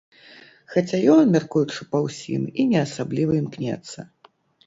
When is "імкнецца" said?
3.43-3.99